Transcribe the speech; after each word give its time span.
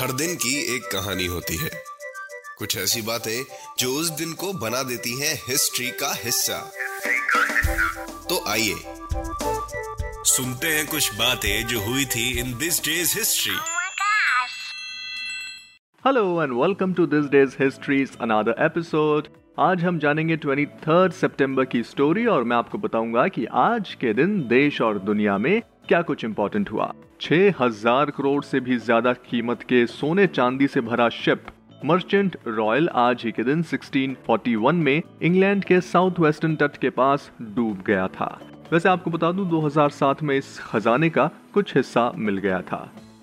हर 0.00 0.12
दिन 0.12 0.34
की 0.34 0.76
एक 0.76 0.82
कहानी 0.82 1.26
होती 1.26 1.56
है। 1.56 1.70
कुछ 2.58 2.76
ऐसी 2.76 3.02
बातें 3.02 3.44
जो 3.78 3.92
उस 3.92 4.10
दिन 4.10 4.32
को 4.32 4.52
बना 4.52 4.82
देती 4.82 5.20
हैं 5.20 5.42
हिस्ट्री 5.48 5.90
का 5.90 6.14
हिस्सा। 6.24 6.72
तो 8.28 8.44
आइए 8.48 8.74
सुनते 10.24 10.66
हैं 10.66 10.86
कुछ 10.86 11.14
बातें 11.14 11.66
जो 11.66 11.80
हुई 11.80 12.04
थी 12.04 12.38
in 12.38 12.58
this 12.58 12.84
day's 12.84 13.18
history. 13.18 13.54
Hello 16.06 16.42
and 16.42 16.52
welcome 16.52 16.94
to 16.94 17.06
this 17.06 17.24
day's 17.24 17.50
history 17.62 18.06
another 18.20 18.54
episode 18.58 19.28
आज 19.58 19.84
हम 19.84 19.98
जानेंगे 19.98 20.36
23 20.36 21.10
सितंबर 21.10 21.64
की 21.64 21.82
स्टोरी 21.82 22.26
और 22.26 22.44
मैं 22.44 22.56
आपको 22.56 22.78
बताऊँगा 22.78 23.28
कि 23.28 23.46
आज 23.52 23.94
के 23.94 24.14
दिन 24.14 24.48
देश 24.48 24.80
और 24.80 24.98
दुनिया 24.98 25.38
में 25.38 25.62
क्या 25.90 26.00
कुछ 26.02 26.24
इंपॉर्टेंट 26.24 26.70
हुआ? 26.70 26.92
6000 27.20 28.10
करोड़ 28.10 28.42
से 28.44 28.58
भी 28.60 28.76
ज़्यादा 28.78 29.12
कीमत 29.12 29.62
के 29.62 29.86
सोने 29.86 30.26
चांदी 30.26 30.66
से 30.66 30.80
भरा 30.80 31.08
शिप 31.08 31.46
मर्चेंट 31.84 32.36
रॉयल 32.46 32.88
आज 32.94 33.22
ही 33.24 33.32
के 33.32 33.44
दिन 33.44 33.62
1641 33.62 34.72
में 34.72 35.02
इंग्लैंड 35.22 35.64
के 35.64 35.80
साउथ 35.80 36.20
वेस्टर्न 36.20 36.54
तट 36.56 36.76
के 36.76 36.90
पास 36.90 37.30
डूब 37.42 37.82
गया 37.86 38.06
था। 38.08 38.28
वैसे 38.72 38.88
आपको 38.88 39.10
बता 39.10 39.32
दूँ 39.32 39.48
2007 39.50 40.22
में 40.22 40.36
इस 40.36 40.58
खजाने 40.58 41.10
का 41.10 41.30
कुछ 41.54 41.76
हिस्सा 41.76 42.12
मिल 42.16 42.38
गया 42.38 42.60
था। 42.60 42.80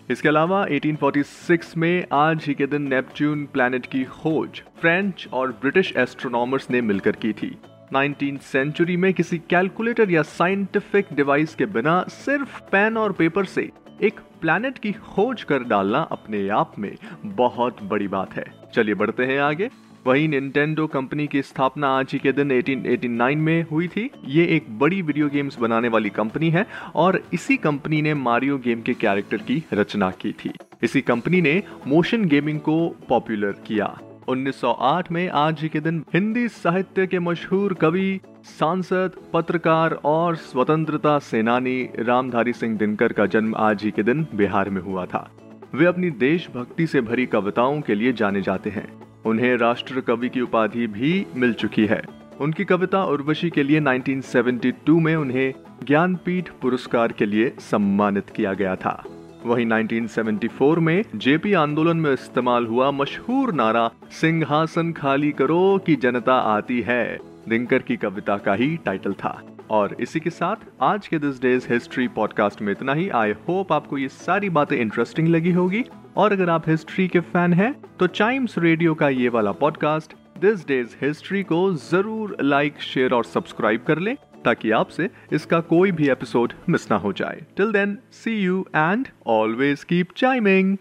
इसके 0.10 0.30
अलावा 0.30 0.66
1846 0.68 1.78
में 1.78 2.06
आज 2.14 2.46
ही 2.48 2.54
के 2.54 2.68
दिन 2.68 2.88
नेपच्यून 2.88 3.46
प्लैनेट 3.46 3.86
की 3.86 4.04
खोज 4.04 4.62
फ्रेंच 4.82 5.28
और 5.34 5.52
ब्रिटिश 5.62 5.94
एस्ट्रोनॉमर्स 5.98 6.70
ने 6.72 6.82
मिलकर 6.82 7.16
की 7.16 7.34
थी। 7.34 7.58
19th 7.96 8.42
सेंचुरी 8.42 8.98
में 8.98 9.14
किसी 9.14 9.38
कैलकुलेटर 9.38 10.12
या 10.12 10.22
साइंटिफिक 10.22 11.06
डिवाइस 11.14 11.56
के 11.56 11.66
बिना 11.66 12.06
सिर्फ़ 12.10 12.62
पेन 12.62 12.98
और 12.98 13.12
पेपर 13.12 13.46
से 13.46 13.72
एक 14.04 14.20
प्लैनेट 14.42 14.78
की 14.78 14.92
खोज 14.92 15.44
कर 15.44 15.64
डालना 15.64 16.00
अपने 16.00 16.50
आप 16.50 16.80
में 16.80 16.96
बहुत 17.26 17.84
बड़ी 17.84 18.08
बात 18.08 18.34
है। 18.34 18.46
चलिए 18.74 18.96
बढ़ते 18.96 19.26
हैं 19.26 19.40
आगे। 19.40 19.70
वहीं 20.08 20.30
निंटेंडो 20.30 20.88
कंपनी 20.88 21.28
की 21.28 21.42
स्थापना 21.42 21.90
आज 21.90 22.10
ही 22.14 22.20
के 22.20 22.32
दिन 22.32 22.52
1889 22.52 23.36
में 23.36 23.66
हुई 23.72 23.88
थी। 23.88 24.10
ये 24.26 24.46
एक 24.46 24.80
बड़ी 24.80 25.02
वीडियो 25.02 25.30
गेम्स 25.30 25.60
बनाने 25.60 25.88
वाली 25.88 26.10
कंपनी 26.10 26.50
है 26.50 26.68
और 26.96 27.24
इसी 27.34 27.58
कंपनी 27.58 28.02
ने 28.02 28.14
मारियो 28.14 28.58
गेम 28.58 28.82
के 28.82 28.94
कैरेक्टर 28.94 29.38
की 29.38 29.64
रचना 29.74 30.12
की 30.12 30.32
थी। 30.32 30.52
इसी 30.84 31.02
कंपनी 31.02 31.42
ने 31.42 31.64
मोशन 31.88 32.26
गेमिंग 32.26 32.60
को 32.60 32.96
पॉपुलर 33.10 33.52
किया। 33.52 34.00
1908 34.28 35.12
में 35.12 35.30
आज 35.30 35.62
ही 35.62 35.70
के 35.70 35.80
दिन 35.80 36.06
हिंदी 36.14 36.48
साहित्य 36.48 37.08
के 37.08 37.20
मशहूर 37.20 37.74
कवि, 37.74 38.20
सांसद, 38.44 39.12
पत्रकार 39.34 39.92
और 39.92 40.36
स्वतंत्रता 40.36 41.20
सेनानी 41.20 41.90
रामधारी 42.00 42.54
सिंह 42.54 42.78
दिनकर 42.78 43.14
का 43.14 43.26
जन्म 43.26 43.56
आज 43.56 43.84
ही 43.84 43.92
के 43.92 44.04
दिन 44.04 44.28
बिहार 44.36 44.70
में 44.70 44.82
हुआ 44.82 45.06
था। 45.06 45.32
वे 45.76 45.86
अपनी 45.86 46.10
देशभक्ति 46.10 46.88
से 46.88 47.02
भरी 47.02 47.26
कविताओं 47.26 47.82
के 47.82 47.96
लिए 47.96 48.14
जाने 48.14 48.42
जाते 48.42 48.70
हैं। 48.70 49.04
उन्हें 49.26 49.58
राष्ट्र 49.58 50.02
कवि 50.02 50.30
की 50.30 50.42
उपाधि 50.42 50.88
भी 50.88 51.26
मिल 51.36 51.54
चुकी 51.54 51.86
है। 51.86 52.02
उनकी 52.40 52.66
कविता 52.66 53.04
उर्वशी 53.06 53.50
के 53.50 53.64
लिए 53.64 53.80
1972 53.80 55.00
में 55.00 55.16
उन्हें 55.16 55.54
ज्ञानपीठ 55.84 56.50
पुरस्कार 56.62 57.12
के 57.12 57.26
लिए 57.26 57.56
सम्मानित 57.60 58.30
किया 58.30 58.54
गया 58.54 58.76
था। 58.76 59.04
वहीं 59.48 59.66
1974 59.66 60.78
में 60.78 61.04
जेपी 61.16 61.54
आंदोलन 61.54 61.98
में 61.98 62.12
इस्तेमाल 62.14 62.66
हुआ 62.66 62.92
मशहूर 62.92 63.54
नारा, 63.54 63.90
सिंहासन 64.12 64.92
खाली 64.92 65.32
करो 65.32 65.78
कि 65.86 65.96
जनता 65.96 66.36
आती 66.36 66.82
है। 66.82 67.20
दिनकर 67.50 67.80
की 67.80 67.96
कविता 67.96 68.38
का 68.38 68.54
ही 68.54 68.76
टाइटल 68.78 69.14
था। 69.14 69.42
और 69.70 69.96
इसी 70.00 70.20
के 70.20 70.30
साथ 70.30 70.56
आज 70.82 71.08
के 71.08 71.20
दिस 71.20 71.42
डेज़ 71.42 71.68
हिस्ट्री 71.74 72.08
पॉडकास्ट 72.08 72.62
में 72.62 72.72
इतना 72.72 72.94
ही। 72.94 73.10
आई 73.10 73.32
होप 73.48 73.74
आपको 73.74 73.98
ये 73.98 74.08
सारी 74.08 74.50
बातें 74.50 74.78
इंटरेस्टिंग 74.78 75.28
लगी 75.28 75.52
होगी। 75.52 75.84
और 76.18 76.32
अगर 76.32 76.50
आप 76.50 76.70
हिस्ट्री 76.70 77.08
के 77.08 77.20
फ़ैन 77.20 77.54
हैं 77.54 77.74
तो 78.00 78.08
चाइम्स 78.08 78.58
रेडियो 78.58 78.94
का 78.94 79.10
ये 79.10 79.30
वाला 79.30 79.52
पॉडकास्ट 79.52 80.14
दिस 80.42 80.68
डेज़ 80.68 80.96
हिस्ट्री 81.02 81.44
को 81.44 81.74
ज़रूर 81.74 82.38
लाइक 82.42 82.82
शेयर 82.82 83.14
और 83.14 83.24
सब्सक्राइब 83.26 83.84
कर 83.88 84.00
लें। 84.00 84.16
ताकि 84.48 84.72
आपसे 84.72 85.10
इसका 85.34 85.60
कोई 85.70 85.92
भी 85.92 86.10
एपिसोड 86.10 86.54
मिस 86.70 86.90
ना 86.92 86.98
हो 86.98 87.14
जाए। 87.14 87.42
Till 87.58 87.72
then 87.72 87.98
see 88.14 88.38
you 88.38 88.66
and 88.76 89.08
always 89.28 89.84
keep 89.84 90.14
chiming 90.18 90.78